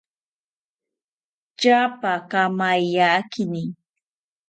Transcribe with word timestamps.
Tyapa 1.57 2.11
kamaiyakini 2.29 3.63